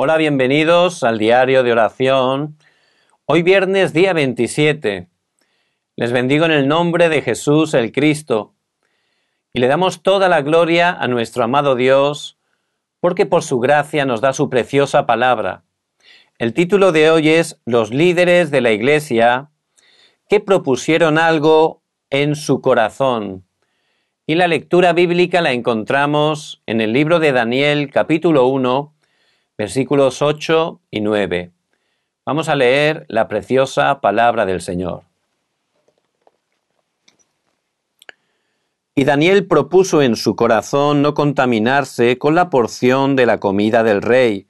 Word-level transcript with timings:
Hola, 0.00 0.16
bienvenidos 0.16 1.02
al 1.02 1.18
diario 1.18 1.64
de 1.64 1.72
oración. 1.72 2.56
Hoy 3.26 3.42
viernes 3.42 3.92
día 3.92 4.12
27. 4.12 5.08
Les 5.96 6.12
bendigo 6.12 6.44
en 6.44 6.52
el 6.52 6.68
nombre 6.68 7.08
de 7.08 7.20
Jesús 7.20 7.74
el 7.74 7.90
Cristo 7.90 8.54
y 9.52 9.58
le 9.58 9.66
damos 9.66 10.04
toda 10.04 10.28
la 10.28 10.40
gloria 10.42 10.92
a 10.92 11.08
nuestro 11.08 11.42
amado 11.42 11.74
Dios 11.74 12.38
porque 13.00 13.26
por 13.26 13.42
su 13.42 13.58
gracia 13.58 14.04
nos 14.04 14.20
da 14.20 14.32
su 14.32 14.48
preciosa 14.48 15.04
palabra. 15.04 15.64
El 16.38 16.54
título 16.54 16.92
de 16.92 17.10
hoy 17.10 17.30
es 17.30 17.60
Los 17.66 17.90
líderes 17.90 18.52
de 18.52 18.60
la 18.60 18.70
Iglesia 18.70 19.50
que 20.28 20.38
propusieron 20.38 21.18
algo 21.18 21.82
en 22.10 22.36
su 22.36 22.60
corazón. 22.60 23.48
Y 24.28 24.36
la 24.36 24.46
lectura 24.46 24.92
bíblica 24.92 25.40
la 25.40 25.50
encontramos 25.50 26.62
en 26.66 26.80
el 26.80 26.92
libro 26.92 27.18
de 27.18 27.32
Daniel 27.32 27.90
capítulo 27.90 28.46
1 28.46 28.94
versículos 29.58 30.22
8 30.22 30.80
y 30.92 31.00
9. 31.00 31.50
Vamos 32.24 32.48
a 32.48 32.54
leer 32.54 33.04
la 33.08 33.26
preciosa 33.26 34.00
palabra 34.00 34.46
del 34.46 34.60
Señor. 34.60 35.02
Y 38.94 39.04
Daniel 39.04 39.48
propuso 39.48 40.00
en 40.00 40.14
su 40.14 40.36
corazón 40.36 41.02
no 41.02 41.14
contaminarse 41.14 42.18
con 42.18 42.36
la 42.36 42.50
porción 42.50 43.16
de 43.16 43.26
la 43.26 43.40
comida 43.40 43.82
del 43.82 44.00
rey, 44.00 44.46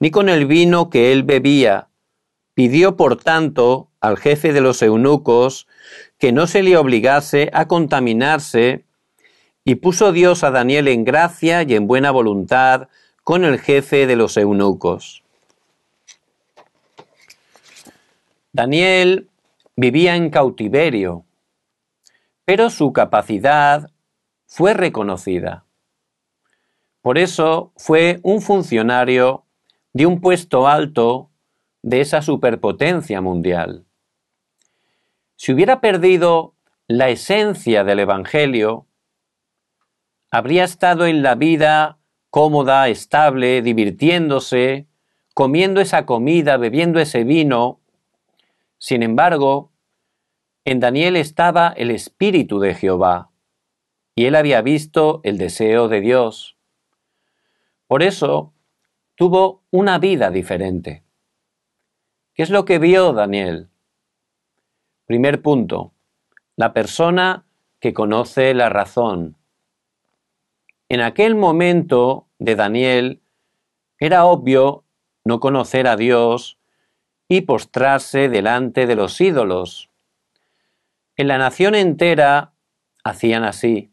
ni 0.00 0.10
con 0.10 0.28
el 0.28 0.46
vino 0.46 0.90
que 0.90 1.12
él 1.12 1.22
bebía. 1.22 1.88
Pidió, 2.54 2.96
por 2.96 3.22
tanto, 3.22 3.88
al 4.00 4.16
jefe 4.16 4.52
de 4.52 4.60
los 4.60 4.82
eunucos 4.82 5.68
que 6.18 6.32
no 6.32 6.48
se 6.48 6.64
le 6.64 6.76
obligase 6.76 7.50
a 7.52 7.68
contaminarse, 7.68 8.84
y 9.64 9.76
puso 9.76 10.10
Dios 10.12 10.42
a 10.42 10.50
Daniel 10.50 10.88
en 10.88 11.04
gracia 11.04 11.62
y 11.62 11.74
en 11.74 11.86
buena 11.86 12.10
voluntad 12.10 12.88
con 13.30 13.44
el 13.44 13.60
jefe 13.60 14.08
de 14.08 14.16
los 14.16 14.36
eunucos. 14.36 15.22
Daniel 18.52 19.28
vivía 19.76 20.16
en 20.16 20.30
cautiverio, 20.30 21.24
pero 22.44 22.70
su 22.70 22.92
capacidad 22.92 23.88
fue 24.46 24.74
reconocida. 24.74 25.64
Por 27.02 27.18
eso 27.18 27.72
fue 27.76 28.18
un 28.24 28.42
funcionario 28.42 29.44
de 29.92 30.06
un 30.06 30.20
puesto 30.20 30.66
alto 30.66 31.30
de 31.82 32.00
esa 32.00 32.22
superpotencia 32.22 33.20
mundial. 33.20 33.84
Si 35.36 35.52
hubiera 35.52 35.80
perdido 35.80 36.54
la 36.88 37.10
esencia 37.10 37.84
del 37.84 38.00
Evangelio, 38.00 38.86
habría 40.32 40.64
estado 40.64 41.06
en 41.06 41.22
la 41.22 41.36
vida 41.36 41.99
cómoda, 42.30 42.88
estable, 42.88 43.60
divirtiéndose, 43.60 44.86
comiendo 45.34 45.80
esa 45.80 46.06
comida, 46.06 46.56
bebiendo 46.56 47.00
ese 47.00 47.24
vino. 47.24 47.80
Sin 48.78 49.02
embargo, 49.02 49.72
en 50.64 50.80
Daniel 50.80 51.16
estaba 51.16 51.68
el 51.76 51.90
Espíritu 51.90 52.60
de 52.60 52.74
Jehová, 52.74 53.30
y 54.14 54.26
él 54.26 54.36
había 54.36 54.62
visto 54.62 55.20
el 55.24 55.38
deseo 55.38 55.88
de 55.88 56.00
Dios. 56.00 56.56
Por 57.86 58.02
eso 58.02 58.52
tuvo 59.16 59.62
una 59.70 59.98
vida 59.98 60.30
diferente. 60.30 61.02
¿Qué 62.34 62.42
es 62.42 62.50
lo 62.50 62.64
que 62.64 62.78
vio 62.78 63.12
Daniel? 63.12 63.68
Primer 65.06 65.42
punto, 65.42 65.92
la 66.56 66.72
persona 66.72 67.44
que 67.80 67.92
conoce 67.92 68.54
la 68.54 68.68
razón, 68.68 69.36
en 70.90 71.00
aquel 71.00 71.36
momento 71.36 72.26
de 72.40 72.56
Daniel 72.56 73.22
era 74.00 74.24
obvio 74.24 74.82
no 75.24 75.38
conocer 75.38 75.86
a 75.86 75.96
Dios 75.96 76.58
y 77.28 77.42
postrarse 77.42 78.28
delante 78.28 78.88
de 78.88 78.96
los 78.96 79.20
ídolos. 79.20 79.88
En 81.16 81.28
la 81.28 81.38
nación 81.38 81.76
entera 81.76 82.54
hacían 83.04 83.44
así. 83.44 83.92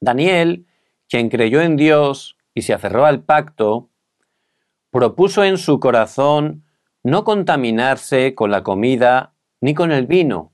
Daniel, 0.00 0.66
quien 1.08 1.30
creyó 1.30 1.62
en 1.62 1.76
Dios 1.76 2.36
y 2.52 2.60
se 2.60 2.74
aferró 2.74 3.06
al 3.06 3.22
pacto, 3.22 3.88
propuso 4.90 5.44
en 5.44 5.56
su 5.56 5.80
corazón 5.80 6.62
no 7.02 7.24
contaminarse 7.24 8.34
con 8.34 8.50
la 8.50 8.62
comida 8.62 9.32
ni 9.62 9.72
con 9.72 9.92
el 9.92 10.06
vino. 10.06 10.52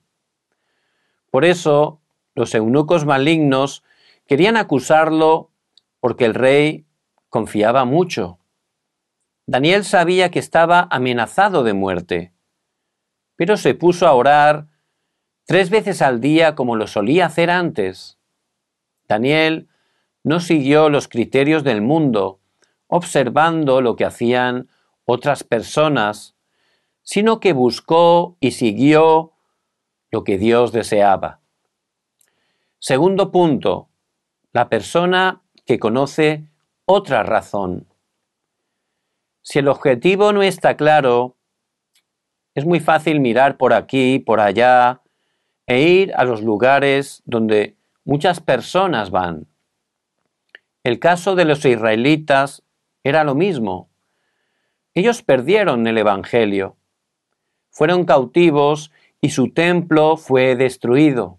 Por 1.33 1.45
eso 1.45 2.01
los 2.37 2.55
eunucos 2.55 3.07
malignos 3.07 3.83
Querían 4.31 4.57
acusarlo 4.57 5.51
porque 5.99 6.25
el 6.25 6.35
rey 6.35 6.87
confiaba 7.31 7.85
mucho. 7.85 8.39
Daniel 9.45 9.83
sabía 9.83 10.31
que 10.31 10.39
estaba 10.39 10.87
amenazado 10.93 11.65
de 11.65 11.73
muerte, 11.73 12.33
pero 13.35 13.57
se 13.57 13.75
puso 13.75 14.07
a 14.07 14.13
orar 14.13 14.69
tres 15.47 15.69
veces 15.69 16.01
al 16.01 16.21
día 16.21 16.55
como 16.55 16.77
lo 16.77 16.87
solía 16.87 17.27
hacer 17.27 17.51
antes. 17.51 18.21
Daniel 19.09 19.69
no 20.23 20.39
siguió 20.39 20.91
los 20.91 21.09
criterios 21.09 21.65
del 21.65 21.83
mundo, 21.83 22.39
observando 22.87 23.81
lo 23.81 23.97
que 23.97 24.05
hacían 24.05 24.69
otras 25.07 25.43
personas, 25.43 26.37
sino 27.03 27.41
que 27.41 27.53
buscó 27.53 28.37
y 28.39 28.53
siguió 28.53 29.33
lo 30.13 30.23
que 30.23 30.39
Dios 30.39 30.71
deseaba. 30.71 31.41
Segundo 32.79 33.33
punto, 33.33 33.90
la 34.53 34.69
persona 34.69 35.43
que 35.67 35.79
conoce 35.79 36.45
otra 36.85 37.23
razón. 37.23 37.87
Si 39.43 39.59
el 39.59 39.69
objetivo 39.69 40.33
no 40.33 40.43
está 40.43 40.77
claro, 40.77 41.37
es 42.55 42.65
muy 42.65 42.81
fácil 42.81 43.21
mirar 43.21 43.57
por 43.57 43.73
aquí, 43.73 44.19
por 44.19 44.41
allá, 44.41 45.03
e 45.67 45.83
ir 45.83 46.13
a 46.17 46.25
los 46.25 46.43
lugares 46.43 47.23
donde 47.25 47.77
muchas 48.05 48.41
personas 48.41 49.11
van. 49.11 49.47
El 50.83 50.99
caso 50.99 51.37
de 51.37 51.45
los 51.45 51.65
israelitas 51.65 52.65
era 53.05 53.23
lo 53.23 53.37
mismo. 53.37 53.89
Ellos 54.95 55.23
perdieron 55.23 55.87
el 55.87 55.97
Evangelio, 55.97 56.77
fueron 57.71 58.05
cautivos 58.05 58.91
y 59.21 59.31
su 59.31 59.53
templo 59.53 60.17
fue 60.17 60.57
destruido. 60.57 61.39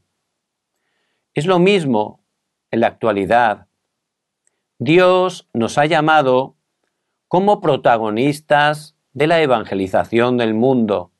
Es 1.34 1.46
lo 1.46 1.60
mismo 1.60 2.21
en 2.72 2.80
la 2.80 2.88
actualidad. 2.88 3.68
Dios 4.80 5.48
nos 5.54 5.78
ha 5.78 5.86
llamado 5.86 6.56
como 7.28 7.62
protagonistas 7.62 8.96
de 9.14 9.28
la 9.28 9.42
evangelización 9.42 10.38
del 10.38 10.54
mundo. 10.54 11.12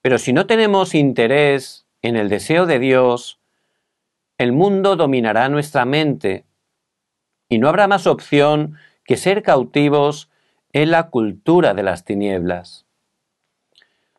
Pero 0.00 0.18
si 0.18 0.32
no 0.32 0.46
tenemos 0.46 0.94
interés 0.94 1.86
en 2.02 2.16
el 2.16 2.28
deseo 2.28 2.66
de 2.66 2.78
Dios, 2.78 3.40
el 4.38 4.52
mundo 4.52 4.96
dominará 4.96 5.48
nuestra 5.48 5.84
mente 5.84 6.44
y 7.48 7.58
no 7.58 7.68
habrá 7.68 7.88
más 7.88 8.06
opción 8.06 8.76
que 9.04 9.16
ser 9.16 9.42
cautivos 9.42 10.30
en 10.72 10.90
la 10.90 11.10
cultura 11.10 11.74
de 11.74 11.82
las 11.82 12.04
tinieblas. 12.04 12.86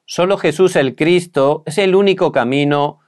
Solo 0.06 0.38
Jesús 0.38 0.76
el 0.76 0.96
Cristo 0.96 1.64
es 1.66 1.78
el 1.78 1.94
único 1.94 2.32
camino 2.32 3.00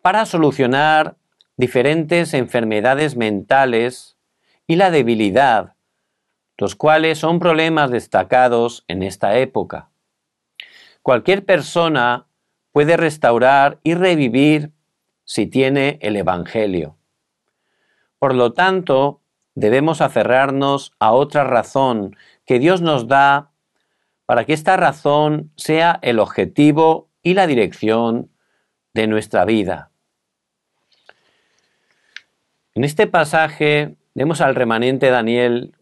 para 0.00 0.24
solucionar 0.24 1.16
diferentes 1.56 2.34
enfermedades 2.34 3.16
mentales 3.16 4.16
y 4.66 4.76
la 4.76 4.90
debilidad, 4.90 5.74
los 6.58 6.74
cuales 6.74 7.18
son 7.18 7.38
problemas 7.38 7.90
destacados 7.90 8.84
en 8.88 9.02
esta 9.02 9.38
época. 9.38 9.90
Cualquier 11.02 11.44
persona 11.44 12.26
puede 12.72 12.96
restaurar 12.96 13.78
y 13.82 13.94
revivir 13.94 14.72
si 15.24 15.46
tiene 15.46 15.98
el 16.02 16.16
Evangelio. 16.16 16.96
Por 18.18 18.34
lo 18.34 18.52
tanto, 18.52 19.20
debemos 19.54 20.00
aferrarnos 20.00 20.92
a 20.98 21.12
otra 21.12 21.44
razón 21.44 22.16
que 22.44 22.58
Dios 22.58 22.82
nos 22.82 23.08
da 23.08 23.50
para 24.24 24.44
que 24.44 24.52
esta 24.52 24.76
razón 24.76 25.52
sea 25.56 25.98
el 26.02 26.18
objetivo 26.18 27.08
y 27.22 27.34
la 27.34 27.46
dirección 27.46 28.30
de 28.94 29.06
nuestra 29.06 29.44
vida. 29.44 29.90
En 32.76 32.84
este 32.84 33.06
pasaje 33.06 33.96
vemos 34.14 34.42
al 34.42 34.54
remanente 34.54 35.08
Daniel 35.08 35.74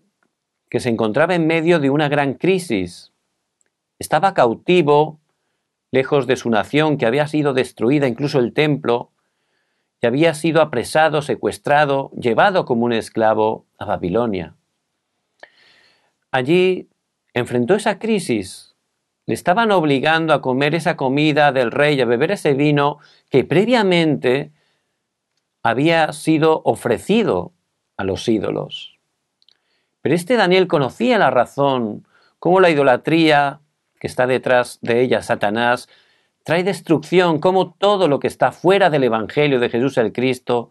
que 0.71 0.79
se 0.79 0.91
encontraba 0.91 1.35
en 1.35 1.45
medio 1.45 1.81
de 1.81 1.91
una 1.91 2.09
gran 2.09 2.35
crisis. 2.35 3.13
Estaba 3.99 4.33
cautivo, 4.33 5.19
lejos 5.91 6.29
de 6.29 6.37
su 6.37 6.51
nación 6.51 6.97
que 6.97 7.07
había 7.07 7.27
sido 7.27 7.53
destruida, 7.53 8.07
incluso 8.07 8.39
el 8.39 8.53
templo, 8.53 9.11
y 10.01 10.07
había 10.07 10.35
sido 10.35 10.63
apresado, 10.63 11.21
secuestrado, 11.21 12.13
llevado 12.13 12.65
como 12.65 12.85
un 12.85 12.93
esclavo 12.93 13.67
a 13.77 13.87
Babilonia. 13.87 14.55
Allí 16.31 16.91
enfrentó 17.33 17.75
esa 17.75 17.99
crisis. 17.99 18.77
Le 19.27 19.35
estaban 19.35 19.73
obligando 19.73 20.33
a 20.33 20.41
comer 20.41 20.77
esa 20.77 20.97
comida 20.97 21.51
del 21.51 21.73
rey, 21.73 22.01
a 22.01 22.05
beber 22.05 22.31
ese 22.31 22.55
vino 22.55 22.99
que 23.31 23.43
previamente 23.43 24.53
había 25.65 26.13
sido 26.13 26.61
ofrecido 26.65 27.53
a 27.97 28.05
los 28.05 28.29
ídolos. 28.29 28.99
Pero 30.03 30.15
este 30.15 30.37
Daniel 30.37 30.69
conocía 30.69 31.19
la 31.19 31.31
razón, 31.31 32.07
cómo 32.39 32.61
la 32.61 32.69
idolatría 32.69 33.61
que 33.99 34.07
está 34.07 34.27
detrás 34.27 34.79
de 34.83 35.01
ella, 35.01 35.23
Satanás, 35.23 35.89
trae 36.45 36.63
destrucción, 36.63 37.39
cómo 37.39 37.73
todo 37.73 38.09
lo 38.09 38.21
que 38.21 38.27
está 38.27 38.53
fuera 38.53 38.91
del 38.91 39.05
Evangelio 39.05 39.59
de 39.59 39.71
Jesús 39.71 39.97
el 39.97 40.13
Cristo 40.13 40.71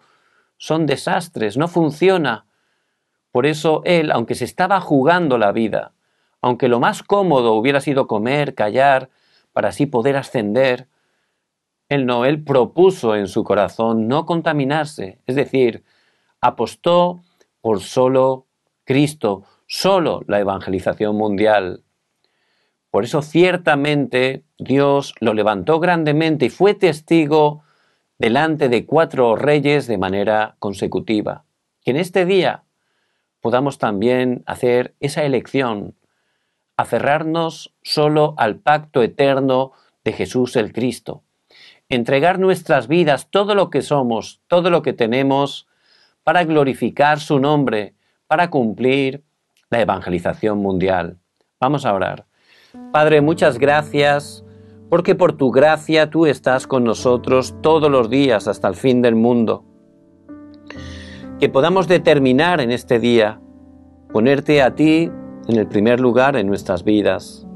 son 0.58 0.86
desastres, 0.86 1.58
no 1.58 1.68
funciona. 1.68 2.46
Por 3.32 3.48
eso 3.48 3.82
él, 3.86 4.12
aunque 4.12 4.36
se 4.36 4.46
estaba 4.46 4.80
jugando 4.80 5.40
la 5.40 5.52
vida, 5.52 5.94
aunque 6.40 6.68
lo 6.68 6.80
más 6.80 7.02
cómodo 7.02 7.54
hubiera 7.54 7.82
sido 7.82 8.06
comer, 8.06 8.54
callar, 8.54 9.10
para 9.54 9.70
así 9.70 9.88
poder 9.88 10.18
ascender, 10.18 10.88
él 11.90 12.06
no, 12.06 12.26
él 12.26 12.44
propuso 12.44 13.16
en 13.16 13.28
su 13.28 13.44
corazón 13.44 14.08
no 14.08 14.26
contaminarse, 14.26 15.20
es 15.28 15.36
decir, 15.36 15.84
apostó 16.42 17.22
por 17.62 17.82
solo 17.82 18.48
Cristo, 18.84 19.44
solo 19.68 20.22
la 20.28 20.40
evangelización 20.40 21.16
mundial. 21.16 21.84
Por 22.90 23.04
eso 23.04 23.22
ciertamente 23.22 24.44
Dios 24.58 25.16
lo 25.20 25.34
levantó 25.34 25.80
grandemente 25.80 26.46
y 26.46 26.50
fue 26.50 26.74
testigo 26.74 27.64
delante 28.18 28.70
de 28.70 28.86
cuatro 28.86 29.36
reyes 29.36 29.88
de 29.88 29.98
manera 29.98 30.56
consecutiva. 30.60 31.46
Que 31.84 31.92
en 31.92 31.98
este 31.98 32.26
día 32.26 32.64
podamos 33.42 33.78
también 33.78 34.44
hacer 34.46 34.96
esa 35.00 35.24
elección, 35.24 35.96
aferrarnos 36.78 37.74
solo 37.82 38.36
al 38.38 38.58
pacto 38.58 39.04
eterno 39.04 39.74
de 40.04 40.14
Jesús 40.14 40.56
el 40.56 40.72
Cristo, 40.72 41.24
entregar 41.96 42.40
nuestras 42.40 42.88
vidas, 42.88 43.28
todo 43.30 43.56
lo 43.56 43.70
que 43.70 43.82
somos, 43.82 44.42
todo 44.48 44.70
lo 44.70 44.82
que 44.82 44.94
tenemos, 44.94 45.68
para 46.24 46.44
glorificar 46.44 47.20
su 47.20 47.40
nombre, 47.40 47.96
para 48.28 48.50
cumplir 48.50 49.24
la 49.70 49.82
evangelización 49.82 50.60
mundial. 50.60 51.18
Vamos 51.60 51.86
a 51.86 51.94
orar. 51.94 52.26
Padre, 52.92 53.22
muchas 53.22 53.58
gracias 53.58 54.44
porque 54.90 55.16
por 55.16 55.34
tu 55.34 55.52
gracia 55.52 56.10
tú 56.10 56.26
estás 56.26 56.68
con 56.68 56.84
nosotros 56.84 57.56
todos 57.62 57.90
los 57.90 58.10
días 58.10 58.48
hasta 58.48 58.68
el 58.68 58.76
fin 58.76 59.02
del 59.02 59.16
mundo. 59.16 59.66
Que 61.40 61.50
podamos 61.50 61.88
determinar 61.88 62.62
en 62.62 62.72
este 62.72 63.00
día 63.00 63.40
ponerte 64.12 64.62
a 64.62 64.76
ti 64.76 65.12
en 65.48 65.58
el 65.58 65.68
primer 65.68 66.00
lugar 66.00 66.36
en 66.36 66.48
nuestras 66.48 66.84
vidas. 66.84 67.48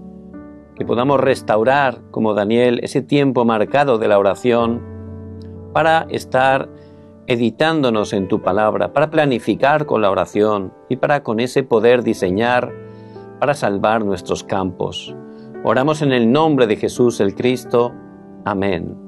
Que 0.77 0.85
podamos 0.85 1.19
restaurar, 1.19 2.01
como 2.12 2.35
Daniel, 2.35 2.79
ese 2.83 3.01
tiempo 3.01 3.45
marcado 3.45 3.97
de 3.97 4.07
la 4.07 4.19
oración 4.19 4.81
para 5.74 6.06
estar 6.09 6.69
editándonos 7.25 8.13
en 8.13 8.27
tu 8.27 8.41
palabra, 8.41 8.94
para 8.94 9.09
planificar 9.09 9.85
con 9.85 10.01
la 10.01 10.12
oración 10.12 10.74
y 10.88 10.97
para 10.97 11.24
con 11.24 11.39
ese 11.39 11.63
poder 11.63 12.03
diseñar 12.03 12.71
para 13.39 13.53
salvar 13.53 14.06
nuestros 14.06 14.44
campos. 14.44 15.15
Oramos 15.63 16.01
en 16.01 16.13
el 16.13 16.31
nombre 16.31 16.68
de 16.68 16.77
Jesús 16.77 17.19
el 17.19 17.35
Cristo. 17.35 17.91
Amén. 18.45 19.06